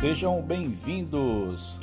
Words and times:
Sejam 0.00 0.40
bem-vindos 0.40 1.78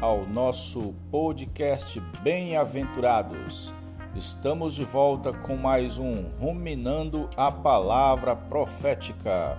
ao 0.00 0.24
nosso 0.24 0.94
podcast 1.10 1.98
Bem-aventurados. 2.22 3.74
Estamos 4.14 4.76
de 4.76 4.84
volta 4.84 5.32
com 5.32 5.56
mais 5.56 5.98
um 5.98 6.28
Ruminando 6.38 7.28
a 7.36 7.50
Palavra 7.50 8.36
Profética. 8.36 9.58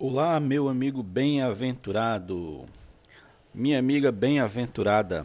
Olá, 0.00 0.40
meu 0.40 0.68
amigo 0.68 1.00
bem-aventurado, 1.00 2.64
minha 3.54 3.78
amiga 3.78 4.10
bem-aventurada. 4.10 5.24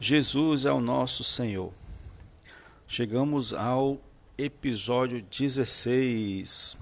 Jesus 0.00 0.66
é 0.66 0.72
o 0.72 0.80
nosso 0.80 1.22
Senhor. 1.22 1.85
Chegamos 2.88 3.52
ao 3.52 3.98
episódio 4.38 5.20
16. 5.20 6.78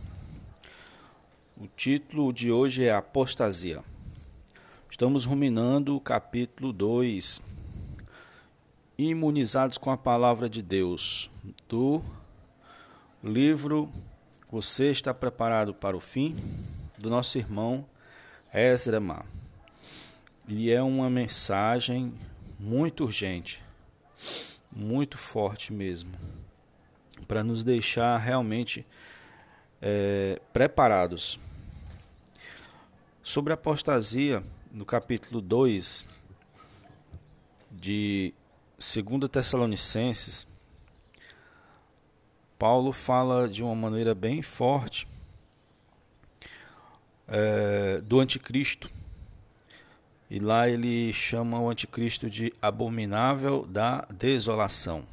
O 1.57 1.67
título 1.67 2.31
de 2.31 2.53
hoje 2.53 2.85
é 2.85 2.93
Apostasia. 2.93 3.83
Estamos 4.91 5.25
ruminando 5.25 5.97
o 5.97 6.01
capítulo 6.01 6.75
2. 6.75 7.41
Imunizados 8.99 9.79
com 9.79 9.91
a 9.91 9.97
palavra 9.97 10.47
de 10.47 10.61
Deus, 10.61 11.31
do 11.67 12.03
livro 13.23 13.91
Você 14.53 14.91
está 14.91 15.15
preparado 15.15 15.73
para 15.73 15.97
o 15.97 16.01
fim? 16.01 16.37
do 16.99 17.09
nosso 17.09 17.39
irmão 17.39 17.85
Ezra 18.53 19.01
Mar. 19.01 19.25
E 20.47 20.71
é 20.71 20.83
uma 20.83 21.09
mensagem 21.09 22.13
muito 22.61 23.05
urgente 23.05 23.65
muito 24.75 25.17
forte 25.17 25.73
mesmo, 25.73 26.13
para 27.29 27.45
nos 27.45 27.63
deixar 27.63 28.17
realmente 28.19 28.87
é, 29.81 30.41
preparados. 30.53 31.39
Sobre 33.23 33.53
a 33.53 33.55
apostasia, 33.55 34.43
no 34.73 34.85
capítulo 34.85 35.41
2 35.41 36.07
de 37.71 38.35
2 38.79 39.31
Tessalonicenses, 39.31 40.47
Paulo 42.59 42.93
fala 42.93 43.49
de 43.49 43.63
uma 43.63 43.75
maneira 43.75 44.15
bem 44.15 44.43
forte 44.43 45.07
é, 47.29 48.01
do 48.03 48.21
anticristo 48.21 48.89
e 50.31 50.39
lá 50.39 50.69
ele 50.69 51.13
chama 51.13 51.61
o 51.61 51.69
anticristo 51.69 52.29
de 52.29 52.53
abominável 52.61 53.67
da 53.67 54.07
desolação. 54.11 55.07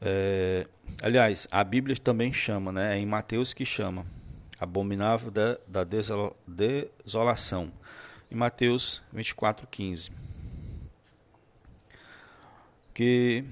É, 0.00 0.66
aliás, 1.02 1.46
a 1.50 1.62
Bíblia 1.62 1.96
também 1.96 2.32
chama, 2.32 2.72
né? 2.72 2.96
É 2.96 2.98
em 2.98 3.06
Mateus 3.06 3.52
que 3.52 3.64
chama 3.64 4.06
abominável 4.58 5.30
da, 5.30 5.58
da 5.66 5.84
desolação. 6.46 7.72
Em 8.30 8.34
Mateus 8.34 9.02
24, 9.12 9.66
15. 9.66 10.10
Que 12.92 13.44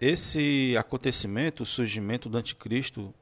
esse 0.00 0.76
acontecimento, 0.78 1.62
o 1.62 1.66
surgimento 1.66 2.28
do 2.28 2.36
anticristo, 2.36 3.14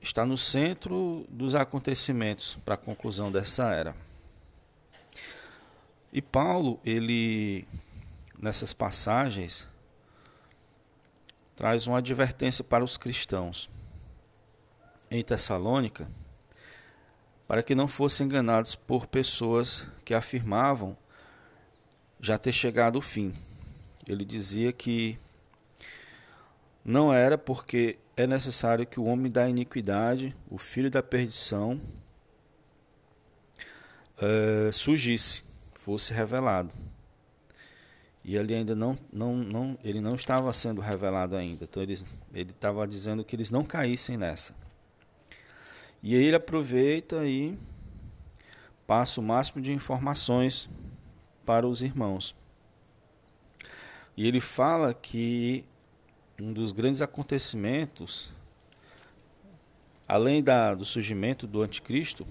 está 0.00 0.24
no 0.24 0.38
centro 0.38 1.26
dos 1.28 1.54
acontecimentos 1.54 2.56
para 2.64 2.74
a 2.74 2.78
conclusão 2.78 3.30
dessa 3.30 3.72
era. 3.72 3.94
E 6.12 6.20
Paulo, 6.20 6.80
ele 6.84 7.66
nessas 8.38 8.72
passagens 8.72 9.68
traz 11.54 11.86
uma 11.86 11.98
advertência 11.98 12.64
para 12.64 12.82
os 12.82 12.96
cristãos 12.96 13.68
em 15.10 15.22
Tessalônica, 15.22 16.08
para 17.46 17.62
que 17.62 17.74
não 17.74 17.86
fossem 17.86 18.26
enganados 18.26 18.74
por 18.74 19.06
pessoas 19.06 19.86
que 20.04 20.14
afirmavam 20.14 20.96
já 22.20 22.38
ter 22.38 22.52
chegado 22.52 22.96
o 22.96 23.02
fim. 23.02 23.34
Ele 24.06 24.24
dizia 24.24 24.72
que 24.72 25.18
não 26.84 27.12
era 27.12 27.36
porque 27.36 27.98
é 28.16 28.26
necessário 28.26 28.86
que 28.86 28.98
o 28.98 29.04
homem 29.04 29.30
da 29.30 29.48
iniquidade, 29.48 30.34
o 30.50 30.58
filho 30.58 30.90
da 30.90 31.02
perdição, 31.02 31.80
uh, 34.18 34.72
surgisse, 34.72 35.42
fosse 35.74 36.12
revelado. 36.12 36.70
E 38.22 38.36
ele 38.36 38.54
ainda 38.54 38.74
não, 38.74 38.98
não, 39.12 39.36
não, 39.36 39.78
ele 39.82 40.00
não 40.00 40.14
estava 40.14 40.52
sendo 40.52 40.80
revelado 40.80 41.34
ainda. 41.36 41.64
Então 41.64 41.82
ele, 41.82 41.98
ele 42.34 42.50
estava 42.50 42.86
dizendo 42.86 43.24
que 43.24 43.34
eles 43.34 43.50
não 43.50 43.64
caíssem 43.64 44.16
nessa. 44.16 44.54
E 46.02 46.14
aí 46.14 46.24
ele 46.24 46.36
aproveita 46.36 47.26
e 47.26 47.58
passa 48.86 49.20
o 49.20 49.24
máximo 49.24 49.62
de 49.62 49.72
informações 49.72 50.68
para 51.46 51.66
os 51.66 51.82
irmãos. 51.82 52.34
E 54.16 54.26
ele 54.26 54.40
fala 54.40 54.92
que 54.92 55.64
um 56.40 56.52
dos 56.52 56.72
grandes 56.72 57.02
acontecimentos, 57.02 58.30
além 60.08 60.42
da, 60.42 60.74
do 60.74 60.84
surgimento 60.84 61.46
do 61.46 61.62
anticristo, 61.62 62.26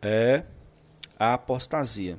é 0.00 0.44
a 1.18 1.34
apostasia, 1.34 2.16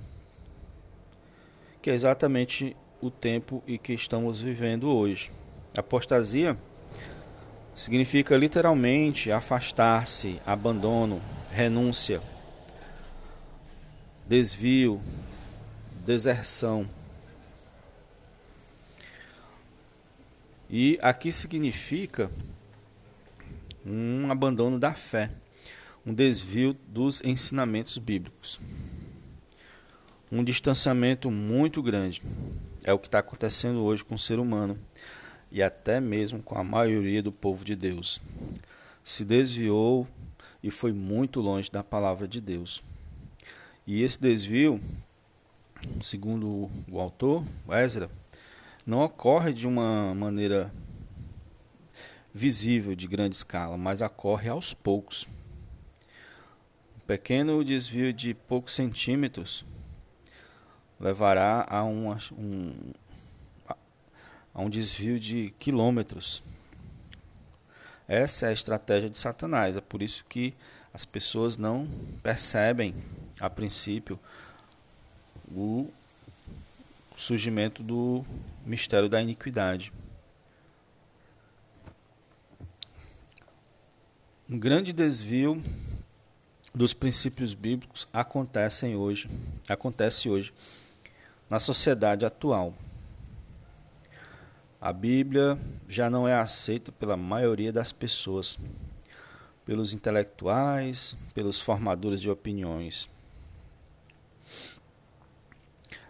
que 1.82 1.90
é 1.90 1.94
exatamente 1.94 2.76
o 3.02 3.10
tempo 3.10 3.64
em 3.68 3.78
que 3.78 3.94
estamos 3.94 4.42
vivendo 4.42 4.88
hoje. 4.90 5.32
Apostasia 5.76 6.58
significa 7.76 8.38
literalmente 8.38 9.32
afastar-se, 9.32 10.40
abandono, 10.46 11.22
renúncia, 11.50 12.22
desvio, 14.28 15.02
deserção. 16.06 16.88
E 20.74 20.98
aqui 21.02 21.34
significa 21.34 22.32
um 23.86 24.32
abandono 24.32 24.80
da 24.80 24.94
fé, 24.94 25.30
um 26.06 26.14
desvio 26.14 26.74
dos 26.88 27.22
ensinamentos 27.26 27.98
bíblicos. 27.98 28.58
Um 30.32 30.46
distanciamento 30.46 31.30
muito 31.30 31.84
grande. 31.84 32.24
É 32.86 32.94
o 32.94 33.00
que 33.00 33.10
está 33.10 33.20
acontecendo 33.20 33.82
hoje 33.82 34.06
com 34.06 34.16
o 34.16 34.20
ser 34.20 34.40
humano 34.40 34.80
e 35.52 35.62
até 35.62 36.00
mesmo 36.00 36.42
com 36.42 36.58
a 36.58 36.64
maioria 36.64 37.22
do 37.22 37.34
povo 37.34 37.66
de 37.66 37.76
Deus. 37.76 38.22
Se 39.04 39.26
desviou 39.26 40.08
e 40.64 40.72
foi 40.72 40.94
muito 40.94 41.42
longe 41.42 41.70
da 41.70 41.84
palavra 41.84 42.26
de 42.26 42.40
Deus. 42.40 42.82
E 43.86 44.04
esse 44.04 44.22
desvio, 44.22 44.80
segundo 46.00 46.72
o 46.90 46.98
autor, 46.98 47.44
Ezra, 47.84 48.10
não 48.92 49.06
ocorre 49.06 49.54
de 49.54 49.66
uma 49.66 50.14
maneira 50.14 50.70
visível 52.34 52.94
de 52.94 53.08
grande 53.08 53.38
escala, 53.38 53.78
mas 53.78 54.02
ocorre 54.02 54.50
aos 54.50 54.74
poucos. 54.74 55.30
Um 56.98 57.08
pequeno 57.08 57.64
desvio 57.64 58.12
de 58.12 58.34
poucos 58.34 58.74
centímetros 58.74 59.64
levará 61.00 61.66
a 61.70 61.86
um, 61.86 62.12
um, 62.38 62.94
a 64.54 64.62
um 64.62 64.70
desvio 64.70 65.18
de 65.18 65.54
quilômetros. 65.58 66.44
Essa 68.10 68.48
é 68.48 68.50
a 68.50 68.54
estratégia 68.54 69.10
de 69.10 69.18
Satanás. 69.18 69.78
É 69.78 69.82
por 69.82 70.02
isso 70.02 70.26
que 70.28 70.54
as 70.94 71.06
pessoas 71.06 71.58
não 71.58 71.88
percebem, 72.22 72.94
a 73.40 73.50
princípio, 73.50 74.20
o 75.50 75.90
surgimento 77.16 77.82
do 77.82 78.26
mistério 78.66 79.10
da 79.10 79.22
iniquidade. 79.22 79.92
Um 84.50 84.60
grande 84.60 84.92
desvio 84.92 85.64
dos 86.74 86.94
princípios 86.94 87.54
bíblicos 87.54 88.08
acontecem 88.12 88.96
hoje, 88.96 89.30
acontece 89.70 90.30
hoje 90.30 90.54
na 91.50 91.60
sociedade 91.60 92.26
atual. 92.26 92.74
A 94.80 94.92
Bíblia 94.92 95.60
já 95.88 96.10
não 96.10 96.28
é 96.28 96.34
aceita 96.34 96.92
pela 96.92 97.16
maioria 97.16 97.72
das 97.72 97.92
pessoas, 97.92 98.58
pelos 99.66 99.94
intelectuais, 99.94 101.16
pelos 101.34 101.60
formadores 101.60 102.20
de 102.20 102.30
opiniões. 102.30 103.10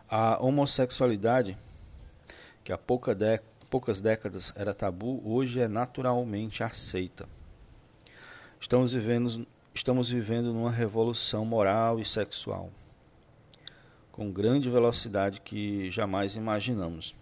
A 0.09 0.41
homossexualidade, 0.41 1.57
que 2.71 2.73
há 2.73 2.77
pouca 2.77 3.17
poucas 3.69 3.99
décadas 3.99 4.53
era 4.55 4.73
tabu, 4.73 5.21
hoje 5.25 5.59
é 5.59 5.67
naturalmente 5.67 6.63
aceita. 6.63 7.27
Estamos 8.61 8.93
vivendo, 8.93 9.45
estamos 9.73 10.09
vivendo 10.09 10.53
numa 10.53 10.71
revolução 10.71 11.43
moral 11.43 11.99
e 11.99 12.05
sexual. 12.05 12.71
com 14.09 14.31
grande 14.31 14.69
velocidade 14.69 15.41
que 15.41 15.89
jamais 15.91 16.35
imaginamos. 16.35 17.15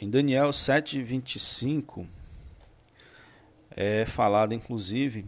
Em 0.00 0.08
Daniel 0.08 0.50
7:25 0.52 2.06
é 3.70 4.04
falado 4.06 4.52
inclusive 4.54 5.24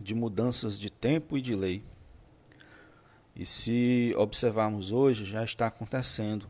de 0.00 0.14
mudanças 0.14 0.78
de 0.78 0.88
tempo 0.88 1.36
e 1.36 1.42
de 1.42 1.54
lei. 1.54 1.82
E 3.36 3.44
se 3.44 4.14
observarmos 4.16 4.92
hoje, 4.92 5.24
já 5.24 5.44
está 5.44 5.66
acontecendo. 5.66 6.46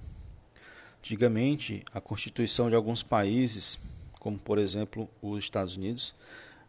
Antigamente, 1.04 1.84
a 1.92 2.00
constituição 2.00 2.70
de 2.70 2.74
alguns 2.74 3.02
países, 3.02 3.78
como 4.18 4.38
por 4.38 4.56
exemplo 4.56 5.06
os 5.20 5.44
Estados 5.44 5.76
Unidos, 5.76 6.14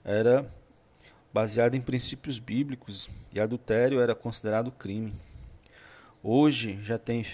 era 0.04 0.46
baseada 1.34 1.78
em 1.78 1.82
princípios 1.82 2.38
bíblicos 2.38 3.10
e 3.34 3.40
adultério 3.40 4.02
era 4.02 4.14
considerado 4.14 4.74
crime. 4.74 5.14
Hoje 6.22 6.78
já 6.84 6.98
tem, 6.98 7.26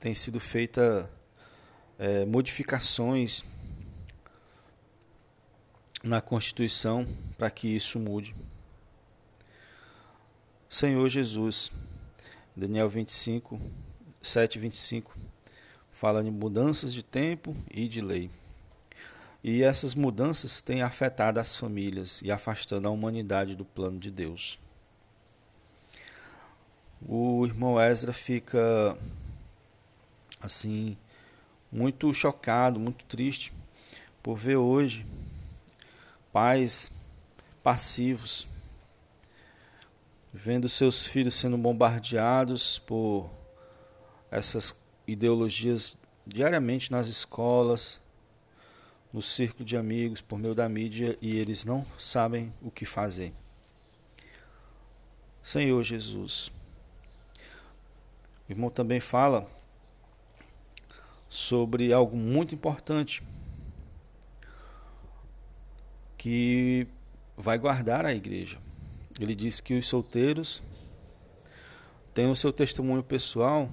tem 0.00 0.12
sido 0.14 0.40
feita 0.40 1.08
é, 1.96 2.24
modificações 2.24 3.44
na 6.02 6.20
Constituição 6.20 7.06
para 7.36 7.50
que 7.50 7.68
isso 7.68 8.00
mude. 8.00 8.34
Senhor 10.68 11.08
Jesus, 11.08 11.70
Daniel 12.56 12.88
25, 12.88 13.60
7, 14.20 14.58
25, 14.58 15.27
fala 15.98 16.22
de 16.22 16.30
mudanças 16.30 16.94
de 16.94 17.02
tempo 17.02 17.56
e 17.68 17.88
de 17.88 18.00
lei. 18.00 18.30
E 19.42 19.64
essas 19.64 19.96
mudanças 19.96 20.62
têm 20.62 20.80
afetado 20.80 21.40
as 21.40 21.56
famílias 21.56 22.22
e 22.22 22.30
afastando 22.30 22.86
a 22.86 22.90
humanidade 22.92 23.56
do 23.56 23.64
plano 23.64 23.98
de 23.98 24.08
Deus. 24.08 24.60
O 27.04 27.44
irmão 27.44 27.80
Ezra 27.80 28.12
fica 28.12 28.96
assim 30.40 30.96
muito 31.70 32.14
chocado, 32.14 32.78
muito 32.78 33.04
triste 33.04 33.52
por 34.22 34.36
ver 34.36 34.56
hoje 34.56 35.04
pais 36.32 36.92
passivos 37.60 38.46
vendo 40.32 40.68
seus 40.68 41.04
filhos 41.04 41.34
sendo 41.34 41.58
bombardeados 41.58 42.78
por 42.78 43.28
essas 44.30 44.72
ideologias 45.08 45.96
diariamente 46.26 46.92
nas 46.92 47.08
escolas, 47.08 47.98
no 49.10 49.22
círculo 49.22 49.64
de 49.64 49.76
amigos, 49.76 50.20
por 50.20 50.38
meio 50.38 50.54
da 50.54 50.68
mídia 50.68 51.16
e 51.20 51.36
eles 51.36 51.64
não 51.64 51.84
sabem 51.98 52.52
o 52.60 52.70
que 52.70 52.84
fazer. 52.84 53.32
Senhor 55.42 55.82
Jesus. 55.82 56.52
O 58.46 58.52
irmão 58.52 58.68
também 58.68 59.00
fala 59.00 59.50
sobre 61.28 61.92
algo 61.92 62.16
muito 62.16 62.54
importante 62.54 63.22
que 66.18 66.86
vai 67.36 67.56
guardar 67.56 68.04
a 68.04 68.14
igreja. 68.14 68.58
Ele 69.18 69.34
diz 69.34 69.60
que 69.60 69.74
os 69.74 69.86
solteiros 69.86 70.62
têm 72.12 72.30
o 72.30 72.36
seu 72.36 72.52
testemunho 72.52 73.02
pessoal 73.02 73.70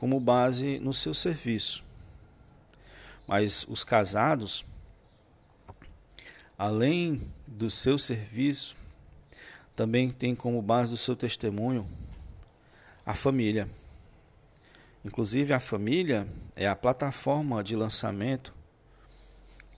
como 0.00 0.18
base 0.18 0.78
no 0.78 0.94
seu 0.94 1.12
serviço. 1.12 1.84
Mas 3.28 3.66
os 3.68 3.84
casados, 3.84 4.64
além 6.56 7.20
do 7.46 7.70
seu 7.70 7.98
serviço, 7.98 8.74
também 9.76 10.08
têm 10.08 10.34
como 10.34 10.62
base 10.62 10.90
do 10.90 10.96
seu 10.96 11.14
testemunho 11.14 11.86
a 13.04 13.12
família. 13.12 13.68
Inclusive, 15.04 15.52
a 15.52 15.60
família 15.60 16.26
é 16.56 16.66
a 16.66 16.74
plataforma 16.74 17.62
de 17.62 17.76
lançamento 17.76 18.54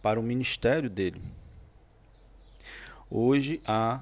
para 0.01 0.21
o 0.21 0.23
ministério 0.23 0.89
dele. 0.89 1.21
Hoje 3.11 3.61
há 3.67 4.01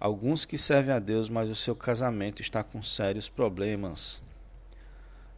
alguns 0.00 0.44
que 0.44 0.58
servem 0.58 0.94
a 0.94 0.98
Deus, 0.98 1.28
mas 1.28 1.48
o 1.48 1.54
seu 1.54 1.76
casamento 1.76 2.42
está 2.42 2.64
com 2.64 2.82
sérios 2.82 3.28
problemas, 3.28 4.20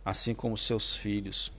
assim 0.04 0.34
como 0.34 0.56
seus 0.56 0.94
filhos. 0.94 1.52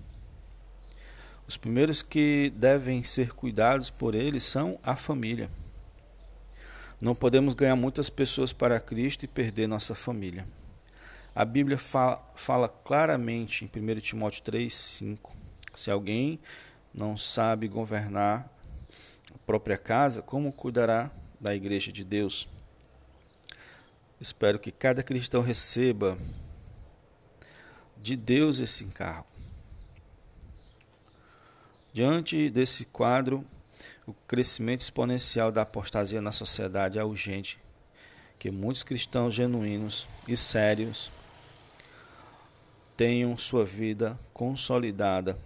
Os 1.48 1.58
primeiros 1.58 2.02
que 2.02 2.52
devem 2.56 3.04
ser 3.04 3.34
cuidados 3.34 3.90
por 3.90 4.16
eles 4.16 4.44
são 4.44 4.80
a 4.82 4.96
família. 4.96 5.50
Não 7.00 7.14
podemos 7.14 7.54
ganhar 7.54 7.76
muitas 7.76 8.10
pessoas 8.10 8.54
para 8.54 8.80
Cristo 8.80 9.24
e 9.24 9.28
perder 9.28 9.68
nossa 9.68 9.94
família. 9.94 10.48
A 11.36 11.44
Bíblia 11.44 11.78
fala, 11.78 12.24
fala 12.36 12.70
claramente 12.70 13.66
em 13.66 13.68
1 13.68 14.00
Timóteo 14.00 14.42
3, 14.44 14.74
5. 14.74 15.36
Se 15.76 15.92
alguém 15.92 16.40
não 16.94 17.18
sabe 17.18 17.68
governar 17.68 18.50
a 19.34 19.38
própria 19.46 19.78
casa, 19.78 20.22
como 20.22 20.54
cuidará 20.54 21.12
da 21.40 21.54
igreja 21.54 21.92
de 21.92 22.04
Deus? 22.04 22.48
Espero 24.22 24.58
que 24.58 24.72
cada 24.72 25.04
cristão 25.04 25.42
receba 25.42 26.18
de 28.04 28.18
Deus 28.18 28.60
esse 28.60 28.84
encargo. 28.84 29.26
Diante 31.94 32.50
desse 32.50 32.84
quadro, 32.84 33.46
o 34.06 34.14
crescimento 34.28 34.82
exponencial 34.82 35.54
da 35.54 35.62
apostasia 35.62 36.22
na 36.22 36.34
sociedade 36.34 37.00
é 37.00 37.04
urgente 37.04 37.58
que 38.38 38.52
muitos 38.52 38.84
cristãos 38.84 39.34
genuínos 39.34 40.06
e 40.28 40.36
sérios 40.36 41.10
tenham 42.98 43.38
sua 43.38 43.64
vida 43.64 44.20
consolidada 44.34 45.40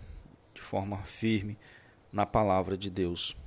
de 0.52 0.60
forma 0.60 0.98
firme 1.04 1.56
na 2.12 2.26
palavra 2.26 2.76
de 2.76 2.90
Deus. 2.90 3.38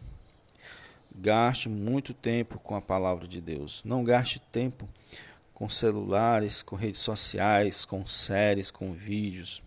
Gaste 1.12 1.69
muito 1.69 2.15
tempo 2.15 2.61
com 2.61 2.77
a 2.77 2.81
palavra 2.81 3.27
de 3.27 3.41
Deus. 3.41 3.83
Não 3.85 4.05
gaste 4.05 4.39
tempo 4.39 4.89
com 5.61 5.69
celulares, 5.69 6.62
com 6.62 6.75
redes 6.75 7.01
sociais, 7.01 7.85
com 7.85 8.07
séries, 8.07 8.71
com 8.71 8.95
vídeos. 8.95 9.62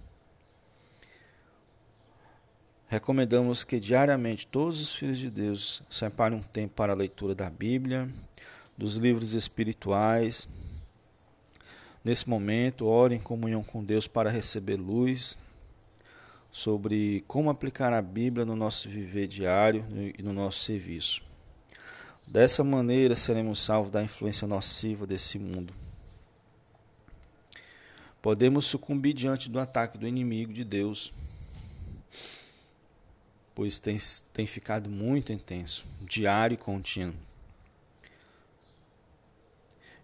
Recomendamos 2.88 3.64
que 3.64 3.80
diariamente 3.80 4.48
todos 4.48 4.82
os 4.82 4.96
filhos 4.96 5.20
de 5.20 5.30
Deus 5.30 5.84
separem 5.92 6.40
um 6.40 6.42
tempo 6.42 6.74
para 6.74 6.94
a 6.94 6.96
leitura 6.96 7.36
da 7.36 7.48
Bíblia, 7.48 8.10
dos 8.76 8.98
livros 8.98 9.34
espirituais, 9.34 10.48
Nesse 12.04 12.30
momento, 12.30 12.86
ore 12.86 13.16
em 13.16 13.20
comunhão 13.20 13.64
com 13.64 13.82
Deus 13.82 14.10
para 14.10 14.30
receber 14.30 14.76
luz 14.76 15.38
sobre 16.52 17.24
como 17.30 17.50
aplicar 17.50 17.94
a 17.94 18.02
Bíblia 18.02 18.46
no 18.46 18.58
nosso 18.58 18.90
viver 18.90 19.26
diário 19.26 19.86
e 20.18 20.22
no 20.22 20.34
nosso 20.34 20.60
serviço. 20.60 21.24
Dessa 22.28 22.62
maneira, 22.62 23.16
seremos 23.16 23.60
salvos 23.60 23.90
da 23.90 24.04
influência 24.04 24.46
nociva 24.46 25.08
desse 25.08 25.40
mundo. 25.40 25.83
Podemos 28.24 28.66
sucumbir 28.68 29.12
diante 29.14 29.50
do 29.50 29.60
ataque 29.60 29.98
do 29.98 30.08
inimigo 30.08 30.54
de 30.54 30.64
Deus, 30.64 31.14
pois 33.54 33.82
tem, 33.82 34.00
tem 34.32 34.48
ficado 34.48 34.90
muito 34.90 35.34
intenso, 35.34 35.86
diário 36.00 36.54
e 36.54 36.58
contínuo. 36.58 37.14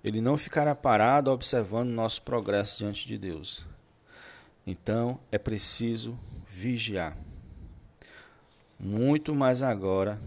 Ele 0.03 0.19
não 0.19 0.37
ficará 0.37 0.75
parado 0.75 1.31
observando 1.31 1.91
nosso 1.91 2.21
progresso 2.21 2.79
diante 2.79 3.07
de 3.07 3.17
Deus. 3.17 3.65
Então 4.67 5.17
é 5.31 5.37
preciso 5.37 6.19
vigiar. 6.45 7.17
Muito 8.77 9.33
mais 9.33 9.63
agora 9.63 10.21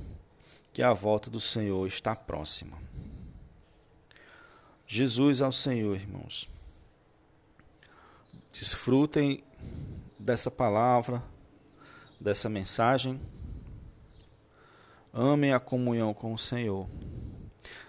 que 0.72 0.82
a 0.82 0.94
volta 0.94 1.28
do 1.28 1.38
Senhor 1.38 1.86
está 1.86 2.16
próxima. 2.16 2.78
Jesus 4.86 5.42
ao 5.42 5.52
Senhor, 5.52 5.94
irmãos. 5.94 6.48
Desfrutem 8.52 9.42
dessa 10.18 10.50
palavra, 10.50 11.22
dessa 12.20 12.48
mensagem. 12.48 13.20
Amem 15.12 15.52
a 15.52 15.60
comunhão 15.60 16.14
com 16.14 16.32
o 16.32 16.38
Senhor. 16.38 16.88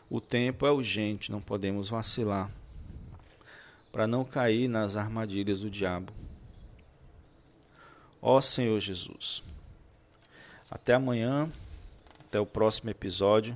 O 0.10 0.20
tempo 0.20 0.66
é 0.66 0.72
urgente, 0.72 1.32
não 1.32 1.42
podemos 1.42 1.90
vacilar 1.90 2.52
para 3.92 4.08
não 4.08 4.26
cair 4.26 4.68
nas 4.68 4.98
armadilhas 4.98 5.62
do 5.62 5.70
diabo. 5.70 6.12
Ó 8.20 8.42
Senhor 8.42 8.80
Jesus, 8.80 9.44
até 10.72 10.96
amanhã, 10.96 11.52
até 12.22 12.40
o 12.40 12.46
próximo 12.46 12.90
episódio, 12.90 13.56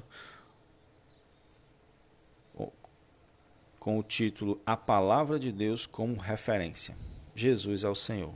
com 3.88 3.98
o 3.98 4.04
título 4.04 4.62
A 4.66 4.76
Palavra 4.76 5.40
de 5.40 5.50
Deus 5.50 5.86
como 5.86 6.18
referência. 6.18 6.94
Jesus 7.34 7.86
é 7.86 7.90
o 7.90 7.96
Senhor. 7.96 8.34